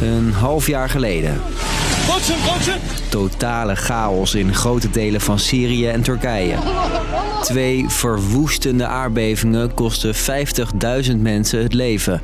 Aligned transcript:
Een 0.00 0.32
half 0.32 0.66
jaar 0.66 0.88
geleden. 0.88 1.40
Totale 3.08 3.76
chaos 3.76 4.34
in 4.34 4.54
grote 4.54 4.90
delen 4.90 5.20
van 5.20 5.38
Syrië 5.38 5.88
en 5.88 6.02
Turkije. 6.02 6.54
Twee 7.42 7.84
verwoestende 7.88 8.86
aardbevingen 8.86 9.74
kosten 9.74 10.14
50.000 10.14 11.16
mensen 11.16 11.62
het 11.62 11.74
leven. 11.74 12.20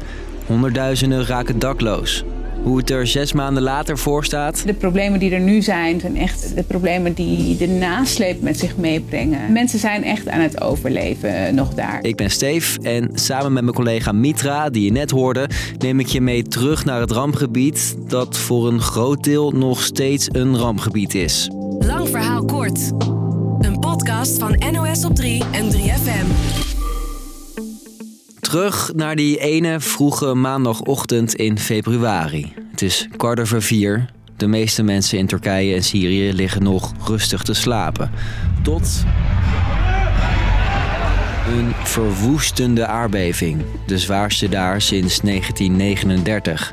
Honderdduizenden 0.47 1.27
raken 1.27 1.59
dakloos. 1.59 2.25
Hoe 2.67 2.77
het 2.77 2.91
er 2.91 3.07
zes 3.07 3.33
maanden 3.33 3.63
later 3.63 3.99
voor 3.99 4.25
staat. 4.25 4.67
De 4.67 4.75
problemen 4.75 5.19
die 5.19 5.31
er 5.31 5.41
nu 5.41 5.63
zijn, 5.63 6.01
zijn 6.01 6.17
echt 6.17 6.57
de 6.57 6.63
problemen 6.63 7.13
die 7.13 7.57
de 7.57 7.69
nasleep 7.69 8.43
met 8.43 8.59
zich 8.59 8.77
meebrengen. 8.77 9.53
Mensen 9.53 9.79
zijn 9.79 10.05
echt 10.05 10.29
aan 10.29 10.41
het 10.41 10.61
overleven 10.61 11.55
nog 11.55 11.75
daar. 11.75 11.99
Ik 12.03 12.17
ben 12.17 12.31
Steef 12.31 12.77
en 12.83 13.11
samen 13.15 13.53
met 13.53 13.63
mijn 13.63 13.75
collega 13.77 14.13
Mitra, 14.13 14.71
die 14.71 14.85
je 14.85 14.93
net 14.93 15.11
hoorde, 15.11 15.49
neem 15.79 16.01
ik 16.01 16.07
je 16.07 16.21
mee 16.21 16.43
terug 16.43 16.85
naar 16.85 17.01
het 17.01 17.11
rampgebied 17.11 17.97
dat 18.09 18.37
voor 18.37 18.69
een 18.69 18.81
groot 18.81 19.25
deel 19.25 19.51
nog 19.51 19.83
steeds 19.83 20.29
een 20.33 20.57
rampgebied 20.57 21.15
is. 21.15 21.51
Lang 21.79 22.09
verhaal 22.09 22.45
kort. 22.45 22.93
Een 23.59 23.79
podcast 23.79 24.39
van 24.39 24.63
NOS 24.73 25.05
op 25.05 25.15
3 25.15 25.43
en 25.53 25.73
3FM. 25.73 26.66
Terug 28.47 28.93
naar 28.95 29.17
die 29.17 29.39
ene 29.39 29.81
vroege 29.81 30.35
maandagochtend 30.35 31.35
in 31.35 31.59
februari. 31.59 32.53
Het 32.71 32.83
is 32.83 33.09
kwart 33.17 33.41
over 33.41 33.63
vier. 33.63 34.11
De 34.37 34.47
meeste 34.47 34.83
mensen 34.83 35.19
in 35.19 35.27
Turkije 35.27 35.75
en 35.75 35.83
Syrië 35.83 36.33
liggen 36.33 36.63
nog 36.63 36.93
rustig 37.07 37.43
te 37.43 37.55
slapen. 37.55 38.11
Tot. 38.63 39.05
Een 41.49 41.73
verwoestende 41.85 42.87
aardbeving. 42.87 43.65
De 43.87 43.99
zwaarste 43.99 44.49
daar 44.49 44.81
sinds 44.81 45.21
1939. 45.21 46.73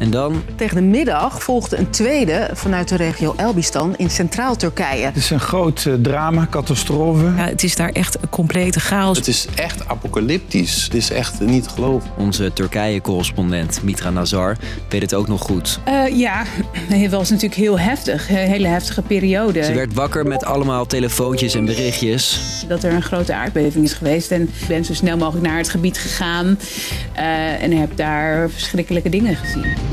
En 0.00 0.10
dan? 0.10 0.42
Tegen 0.56 0.76
de 0.76 0.82
middag 0.82 1.42
volgde 1.42 1.76
een 1.76 1.90
tweede 1.90 2.50
vanuit 2.52 2.88
de 2.88 2.96
regio 2.96 3.34
Elbistan 3.36 3.94
in 3.96 4.10
centraal 4.10 4.56
Turkije. 4.56 5.04
Het 5.04 5.16
is 5.16 5.30
een 5.30 5.40
groot 5.40 5.84
uh, 5.84 5.94
drama, 5.94 6.46
catastrofe. 6.50 7.24
Ja, 7.24 7.44
het 7.46 7.62
is 7.62 7.76
daar 7.76 7.88
echt 7.88 8.22
een 8.22 8.28
complete 8.28 8.80
chaos. 8.80 9.16
Het 9.16 9.28
is 9.28 9.46
echt 9.54 9.88
apocalyptisch. 9.88 10.84
Het 10.84 10.94
is 10.94 11.10
echt 11.10 11.40
niet 11.40 11.62
te 11.62 11.68
geloven. 11.70 12.10
Onze 12.18 12.52
Turkije-correspondent 12.52 13.82
Mitra 13.82 14.10
Nazar 14.10 14.56
weet 14.88 15.02
het 15.02 15.14
ook 15.14 15.28
nog 15.28 15.40
goed. 15.40 15.80
Uh, 15.88 16.18
ja, 16.18 16.44
het 16.88 17.10
was 17.10 17.30
natuurlijk 17.30 17.60
heel 17.60 17.78
heftig. 17.78 18.30
Een 18.30 18.36
hele 18.36 18.68
heftige 18.68 19.02
periode. 19.02 19.64
Ze 19.64 19.72
werd 19.72 19.94
wakker 19.94 20.26
met 20.26 20.44
allemaal 20.44 20.86
telefoontjes 20.86 21.54
en 21.54 21.64
berichtjes. 21.64 22.40
Dat 22.68 22.82
er 22.82 22.92
een 22.92 23.02
grote 23.02 23.34
aardbeving 23.34 23.84
is 23.84 23.92
geweest. 23.92 24.30
En 24.30 24.42
ik 24.42 24.66
ben 24.68 24.84
zo 24.84 24.94
snel 24.94 25.16
mogelijk 25.16 25.46
naar 25.46 25.56
het 25.56 25.68
gebied 25.68 25.98
gegaan. 25.98 26.58
Uh, 27.16 27.62
en 27.62 27.72
heb 27.72 27.96
daar 27.96 28.50
verschrikkelijke 28.50 29.08
dingen 29.08 29.36
gezien. 29.36 29.89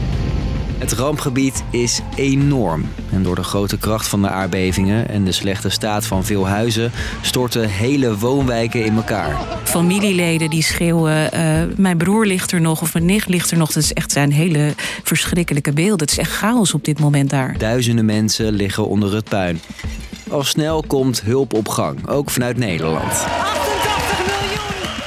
Het 0.78 0.94
rampgebied 0.94 1.64
is 1.70 2.00
enorm. 2.16 2.86
En 3.12 3.24
door 3.24 3.36
de 3.36 3.44
grote 3.44 3.78
kracht 3.78 4.08
van 4.08 4.22
de 4.22 4.30
aardbevingen 4.30 5.10
en 5.10 5.24
de 5.24 5.32
slechte 5.32 5.70
staat 5.70 6.06
van 6.06 6.26
veel 6.26 6.48
huizen 6.48 6.92
storten 7.22 7.70
hele 7.70 8.18
woonwijken 8.18 8.86
in 8.86 8.96
elkaar. 8.96 9.38
Familieleden 9.64 10.50
die 10.50 10.64
schreeuwen: 10.64 11.30
uh, 11.34 11.64
Mijn 11.78 11.98
broer 11.98 12.26
ligt 12.26 12.52
er 12.52 12.62
nog 12.62 12.82
of 12.82 12.94
mijn 12.94 13.06
nicht 13.06 13.30
ligt 13.30 13.52
er 13.52 13.58
nog. 13.58 13.72
Dat 13.72 13.84
is 13.84 13.94
echt 13.94 14.12
zijn 14.12 14.32
hele 14.32 14.74
verschrikkelijke 15.04 15.74
beelden. 15.74 16.00
Het 16.00 16.12
is 16.12 16.18
echt 16.18 16.32
chaos 16.32 16.74
op 16.74 16.86
dit 16.86 17.00
moment 17.00 17.30
daar. 17.30 17.58
Duizenden 17.58 18.06
mensen 18.06 18.54
liggen 18.54 18.88
onder 18.88 19.14
het 19.14 19.30
puin. 19.30 19.60
Al 20.30 20.44
snel 20.44 20.84
komt 20.88 21.22
hulp 21.22 21.54
op 21.54 21.68
gang, 21.68 22.08
ook 22.08 22.30
vanuit 22.30 22.58
Nederland. 22.58 23.26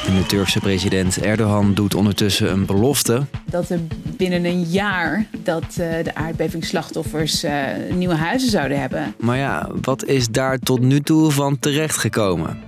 En 0.06 0.16
de 0.16 0.26
Turkse 0.26 0.60
president 0.60 1.18
Erdogan 1.18 1.74
doet 1.74 1.94
ondertussen 1.94 2.52
een 2.52 2.66
belofte. 2.66 3.26
Dat 3.44 3.70
er 3.70 3.80
binnen 4.20 4.44
een 4.44 4.62
jaar 4.62 5.26
dat 5.42 5.64
uh, 5.64 5.76
de 5.76 6.14
aardbevingsslachtoffers 6.14 7.44
uh, 7.44 7.52
nieuwe 7.94 8.14
huizen 8.14 8.50
zouden 8.50 8.80
hebben. 8.80 9.14
Maar 9.18 9.36
ja, 9.36 9.68
wat 9.82 10.04
is 10.04 10.28
daar 10.28 10.58
tot 10.58 10.80
nu 10.80 11.00
toe 11.00 11.30
van 11.30 11.58
terechtgekomen? 11.58 12.58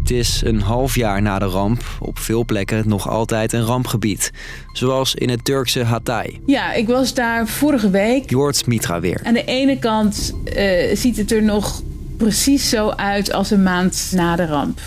Het 0.00 0.10
is 0.10 0.42
een 0.44 0.60
half 0.60 0.94
jaar 0.94 1.22
na 1.22 1.38
de 1.38 1.44
ramp, 1.44 1.82
op 2.00 2.18
veel 2.18 2.44
plekken 2.44 2.88
nog 2.88 3.08
altijd 3.08 3.52
een 3.52 3.64
rampgebied. 3.64 4.30
Zoals 4.72 5.14
in 5.14 5.28
het 5.28 5.44
Turkse 5.44 5.82
Hatay. 5.82 6.40
Ja, 6.46 6.72
ik 6.72 6.86
was 6.86 7.14
daar 7.14 7.48
vorige 7.48 7.90
week. 7.90 8.30
Jort 8.30 8.66
Mitra 8.66 9.00
weer. 9.00 9.20
Aan 9.22 9.34
de 9.34 9.44
ene 9.44 9.78
kant 9.78 10.34
uh, 10.56 10.96
ziet 10.96 11.16
het 11.16 11.32
er 11.32 11.42
nog 11.42 11.82
precies 12.16 12.68
zo 12.68 12.88
uit 12.88 13.32
als 13.32 13.50
een 13.50 13.62
maand 13.62 14.10
na 14.14 14.36
de 14.36 14.46
ramp. 14.46 14.80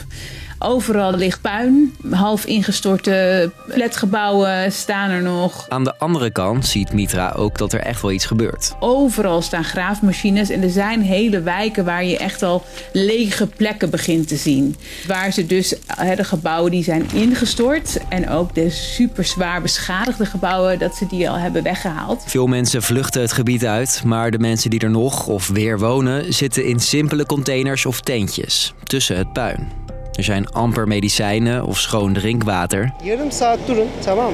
Overal 0.59 1.15
ligt 1.15 1.41
puin, 1.41 1.95
half 2.09 2.45
ingestorte 2.45 3.51
flatgebouwen 3.69 4.71
staan 4.71 5.09
er 5.09 5.21
nog. 5.21 5.65
Aan 5.69 5.83
de 5.83 5.97
andere 5.97 6.29
kant 6.29 6.65
ziet 6.65 6.93
Mitra 6.93 7.31
ook 7.35 7.57
dat 7.57 7.73
er 7.73 7.79
echt 7.79 8.01
wel 8.01 8.11
iets 8.11 8.25
gebeurt. 8.25 8.75
Overal 8.79 9.41
staan 9.41 9.63
graafmachines 9.63 10.49
en 10.49 10.63
er 10.63 10.69
zijn 10.69 11.01
hele 11.01 11.41
wijken 11.41 11.85
waar 11.85 12.05
je 12.05 12.17
echt 12.17 12.43
al 12.43 12.63
lege 12.93 13.47
plekken 13.47 13.89
begint 13.89 14.27
te 14.27 14.35
zien. 14.35 14.75
Waar 15.07 15.31
ze 15.31 15.45
dus, 15.45 15.75
de 16.15 16.23
gebouwen 16.23 16.71
die 16.71 16.83
zijn 16.83 17.05
ingestort 17.13 17.99
en 18.09 18.29
ook 18.29 18.55
de 18.55 18.69
super 18.69 19.25
zwaar 19.25 19.61
beschadigde 19.61 20.25
gebouwen, 20.25 20.79
dat 20.79 20.95
ze 20.95 21.07
die 21.07 21.29
al 21.29 21.37
hebben 21.37 21.63
weggehaald. 21.63 22.23
Veel 22.27 22.47
mensen 22.47 22.83
vluchten 22.83 23.21
het 23.21 23.31
gebied 23.31 23.65
uit, 23.65 24.01
maar 24.05 24.31
de 24.31 24.39
mensen 24.39 24.69
die 24.69 24.79
er 24.79 24.89
nog 24.89 25.27
of 25.27 25.47
weer 25.47 25.79
wonen 25.79 26.33
zitten 26.33 26.65
in 26.65 26.79
simpele 26.79 27.25
containers 27.25 27.85
of 27.85 28.01
tentjes 28.01 28.73
tussen 28.83 29.17
het 29.17 29.33
puin. 29.33 29.86
Er 30.17 30.23
zijn 30.23 30.51
amper 30.51 30.87
medicijnen 30.87 31.65
of 31.65 31.79
schoon 31.79 32.13
drinkwater. 32.13 32.93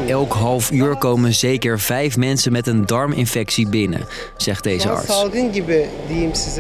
Elk 0.08 0.34
half 0.34 0.72
uur 0.72 0.96
komen 0.96 1.34
zeker 1.34 1.80
vijf 1.80 2.18
mensen 2.18 2.52
met 2.52 2.68
een 2.68 2.86
darminfectie 2.86 3.68
binnen, 3.68 4.06
zegt 4.38 4.64
deze 4.64 4.90
arts. 4.90 5.24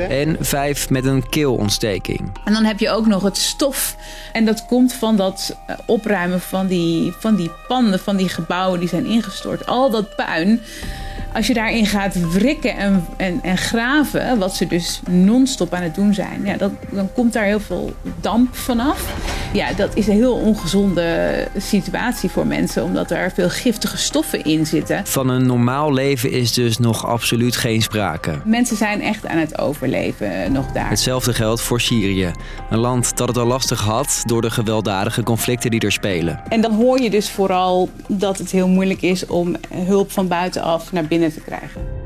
En 0.09 0.38
vijf 0.39 0.89
met 0.89 1.06
een 1.06 1.29
keelontsteking. 1.29 2.31
En 2.45 2.53
dan 2.53 2.63
heb 2.63 2.79
je 2.79 2.89
ook 2.89 3.06
nog 3.07 3.23
het 3.23 3.38
stof. 3.38 3.95
En 4.34 4.45
dat 4.45 4.66
komt 4.66 4.94
van 4.94 5.16
dat 5.16 5.55
opruimen 5.85 6.41
van 6.41 6.67
die, 6.67 7.13
van 7.19 7.35
die 7.35 7.51
panden, 7.67 8.00
van 8.00 8.16
die 8.16 8.29
gebouwen 8.29 8.79
die 8.79 8.90
zijn 8.90 9.05
ingestort. 9.05 9.66
Al 9.66 9.90
dat 9.90 10.16
puin 10.16 10.61
als 11.33 11.47
je 11.47 11.53
daarin 11.53 11.85
gaat 11.85 12.31
wrikken 12.31 12.77
en, 12.77 13.05
en, 13.17 13.39
en 13.41 13.57
graven, 13.57 14.39
wat 14.39 14.55
ze 14.55 14.67
dus 14.67 15.01
non-stop 15.09 15.73
aan 15.73 15.83
het 15.83 15.95
doen 15.95 16.13
zijn, 16.13 16.41
ja, 16.45 16.57
dat, 16.57 16.71
dan 16.91 17.09
komt 17.13 17.33
daar 17.33 17.45
heel 17.45 17.59
veel 17.59 17.94
damp 18.21 18.55
vanaf. 18.55 19.13
Ja, 19.53 19.74
dat 19.74 19.96
is 19.96 20.08
een 20.08 20.14
heel 20.14 20.36
ongezonde 20.36 21.47
situatie 21.58 22.30
voor 22.30 22.47
mensen, 22.47 22.84
omdat 22.84 23.12
er 23.12 23.31
veel 23.31 23.50
giftige 23.50 23.97
stoffen 23.97 24.44
in 24.44 24.66
zitten. 24.66 25.06
Van 25.06 25.30
een 25.30 25.46
normaal 25.46 25.94
leven 25.94 26.31
is 26.31 26.53
dus 26.53 26.78
nog 26.78 27.06
absoluut 27.06 27.56
geen 27.56 27.81
sprake. 27.81 28.41
Mensen 28.46 28.78
zijn 28.78 29.02
echt 29.02 29.25
aan 29.28 29.38
het 29.38 29.58
overleven 29.58 30.52
nog 30.52 30.72
daar. 30.72 30.90
Hetzelfde 30.90 31.34
geldt 31.34 31.62
voor 31.62 31.81
Syrië. 31.81 32.31
Een 32.69 32.78
land 32.78 33.18
dat 33.18 33.28
het 33.28 33.38
al 33.38 33.46
lastig 33.46 33.81
had 33.81 34.22
door 34.25 34.41
de 34.41 34.52
gewelddadige 34.52 35.24
conflicten 35.24 35.72
die 35.72 35.80
er 35.80 35.91
spelen. 35.91 36.41
En 36.50 36.62
dan 36.62 36.74
hoor 36.74 37.02
je 37.02 37.09
dus 37.09 37.30
vooral 37.30 37.90
dat 38.08 38.38
het 38.38 38.52
heel 38.52 38.68
moeilijk 38.68 39.02
is 39.02 39.25
om 39.25 39.56
hulp 39.74 40.12
van 40.12 40.28
buitenaf 40.28 40.91
naar 40.91 41.06
binnen 41.06 41.34
te 41.34 41.41
krijgen. 41.41 42.03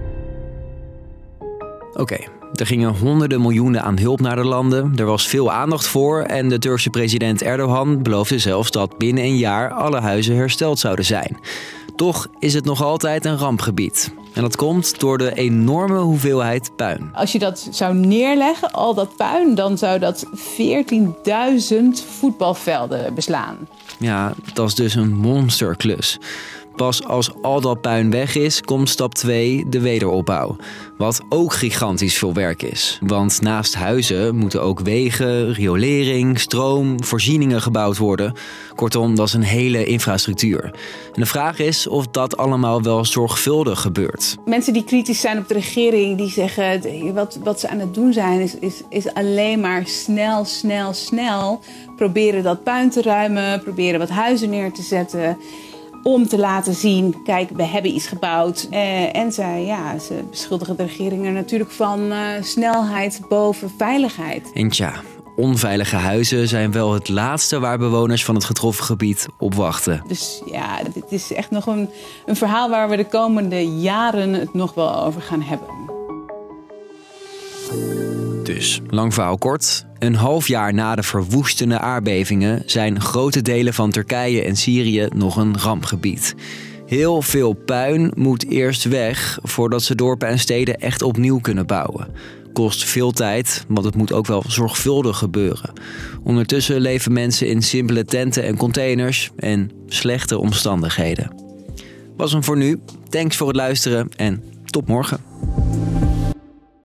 Oké, 1.98 2.14
okay. 2.14 2.28
er 2.54 2.66
gingen 2.66 2.98
honderden 2.98 3.42
miljoenen 3.42 3.84
aan 3.84 4.00
hulp 4.00 4.20
naar 4.20 4.36
de 4.36 4.44
landen. 4.44 4.94
Er 4.96 5.06
was 5.06 5.28
veel 5.28 5.52
aandacht 5.52 5.88
voor 5.88 6.22
en 6.22 6.50
de 6.50 6.60
Turkse 6.60 6.90
president 6.90 7.42
Erdogan 7.42 8.04
beloofde 8.04 8.40
zelfs 8.40 8.72
dat 8.72 8.98
binnen 8.98 9.24
een 9.24 9.38
jaar 9.38 9.72
alle 9.72 10.00
huizen 10.00 10.36
hersteld 10.36 10.80
zouden 10.80 11.06
zijn. 11.06 11.38
Toch 11.96 12.28
is 12.40 12.54
het 12.54 12.66
nog 12.66 12.84
altijd 12.84 13.26
een 13.26 13.38
rampgebied. 13.38 14.14
En 14.34 14.42
dat 14.42 14.56
komt 14.56 15.00
door 15.00 15.18
de 15.18 15.34
enorme 15.34 16.00
hoeveelheid 16.00 16.72
puin. 16.76 17.10
Als 17.14 17.32
je 17.32 17.40
dat 17.40 17.68
zou 17.72 17.94
neerleggen, 17.94 18.72
al 18.72 18.94
dat 18.94 19.16
puin, 19.16 19.56
dan 19.56 19.78
zou 19.78 20.00
dat 20.00 20.26
14.000 20.26 20.32
voetbalvelden 22.20 23.14
beslaan. 23.14 23.58
Ja, 24.00 24.34
dat 24.54 24.68
is 24.68 24.76
dus 24.76 24.96
een 24.96 25.14
monsterklus. 25.14 26.20
Pas 26.78 27.04
als 27.04 27.32
al 27.42 27.62
dat 27.62 27.82
puin 27.82 28.12
weg 28.12 28.36
is, 28.36 28.62
komt 28.62 28.90
stap 28.90 29.14
2, 29.14 29.66
de 29.70 29.80
wederopbouw. 29.80 30.56
Wat 30.98 31.22
ook 31.30 31.54
gigantisch 31.54 32.18
veel 32.18 32.34
werk 32.34 32.62
is. 32.62 33.00
Want 33.02 33.42
naast 33.42 33.76
huizen 33.76 34.36
moeten 34.36 34.62
ook 34.62 34.80
wegen, 34.80 35.54
riolering, 35.54 36.40
stroom, 36.40 37.04
voorzieningen 37.04 37.62
gebouwd 37.62 37.98
worden. 37.98 38.34
Kortom, 38.76 39.16
dat 39.16 39.28
is 39.28 39.34
een 39.34 39.42
hele 39.42 39.86
infrastructuur. 39.86 40.64
En 41.14 41.22
de 41.22 41.26
vraag 41.26 41.60
is 41.60 41.88
of 41.88 42.08
dat 42.08 42.38
allemaal 42.38 42.82
wel 42.82 43.06
zorgvuldig 43.06 43.82
gebeurt. 43.82 44.36
Mensen 44.46 44.74
die 44.74 44.84
kritisch 44.84 45.22
zijn 45.22 45.38
op 45.38 45.48
de 45.48 45.54
regering, 45.54 46.18
die 46.18 46.30
zeggen 46.30 47.14
wat, 47.14 47.40
wat 47.44 47.60
ze 47.60 47.70
aan 47.70 47.80
het 47.80 47.94
doen 47.94 48.14
zijn, 48.14 48.42
is, 48.42 48.56
is, 48.60 48.82
is 48.90 49.14
alleen 49.14 49.60
maar 49.60 49.88
snel, 49.88 50.46
snel, 50.46 50.94
snel 50.94 51.60
proberen 51.96 52.44
dat 52.44 52.64
puin 52.64 52.90
te 52.90 53.02
ruimen, 53.02 53.62
proberen 53.62 54.00
wat 54.00 54.10
huizen 54.10 54.50
neer 54.50 54.72
te 54.72 54.82
zetten 54.82 55.38
om 56.04 56.28
te 56.28 56.38
laten 56.38 56.74
zien, 56.74 57.24
kijk, 57.24 57.50
we 57.50 57.64
hebben 57.64 57.96
iets 57.96 58.08
gebouwd. 58.08 58.68
Uh, 58.72 59.16
en 59.16 59.32
zij, 59.32 59.66
ja, 59.66 60.00
ze 60.00 60.24
beschuldigen 60.30 60.78
de 60.78 60.84
regering 60.84 61.26
er 61.26 61.32
natuurlijk 61.32 61.72
van 61.72 62.12
uh, 62.12 62.18
snelheid 62.42 63.22
boven 63.30 63.72
veiligheid. 63.78 64.52
En 64.54 64.70
tja, 64.70 64.94
onveilige 65.36 65.96
huizen 65.96 66.48
zijn 66.48 66.72
wel 66.72 66.94
het 66.94 67.10
laatste 67.10 67.60
waar 67.60 67.78
bewoners 67.78 68.26
van 68.26 68.36
het 68.36 68.44
getroffen 68.44 68.86
gebied 68.86 69.28
op 69.38 69.54
wachten. 69.54 70.04
Dus 70.08 70.42
ja, 70.46 70.80
dit 70.94 71.06
is 71.10 71.34
echt 71.34 71.52
nog 71.52 71.66
een, 71.66 71.90
een 72.26 72.36
verhaal 72.36 72.70
waar 72.70 72.90
we 72.90 72.96
de 72.96 73.08
komende 73.08 73.68
jaren 73.68 74.34
het 74.34 74.54
nog 74.54 74.74
wel 74.74 75.04
over 75.04 75.22
gaan 75.22 75.42
hebben. 75.42 75.68
Dus, 78.58 78.82
lang 78.90 79.14
verhaal 79.14 79.38
kort. 79.38 79.86
Een 80.00 80.16
half 80.16 80.48
jaar 80.48 80.74
na 80.74 80.96
de 80.96 81.04
verwoestende 81.04 81.80
aardbevingen 81.80 82.64
zijn 82.66 83.02
grote 83.02 83.42
delen 83.42 83.74
van 83.74 83.92
Turkije 83.92 84.44
en 84.44 84.56
Syrië 84.56 85.08
nog 85.16 85.38
een 85.38 85.58
rampgebied. 85.60 86.36
Heel 86.86 87.22
veel 87.22 87.54
puin 87.54 88.12
moet 88.16 88.50
eerst 88.50 88.84
weg 88.84 89.40
voordat 89.44 89.84
ze 89.84 89.96
dorpen 89.96 90.28
en 90.28 90.40
steden 90.40 90.80
echt 90.80 91.02
opnieuw 91.02 91.40
kunnen 91.40 91.66
bouwen. 91.66 92.08
Kost 92.54 92.84
veel 92.84 93.12
tijd, 93.12 93.66
want 93.68 93.86
het 93.86 93.96
moet 93.96 94.14
ook 94.14 94.28
wel 94.28 94.44
zorgvuldig 94.48 95.18
gebeuren. 95.18 95.74
Ondertussen 96.24 96.80
leven 96.80 97.14
mensen 97.14 97.48
in 97.48 97.62
simpele 97.62 98.06
tenten 98.06 98.44
en 98.44 98.58
containers 98.58 99.32
en 99.36 99.72
slechte 99.88 100.38
omstandigheden. 100.38 101.36
Was 102.16 102.32
hem 102.32 102.44
voor 102.44 102.58
nu. 102.58 102.80
Thanks 103.10 103.38
voor 103.38 103.48
het 103.48 103.56
luisteren 103.56 104.10
en 104.16 104.44
tot 104.66 104.88
morgen. 104.88 105.20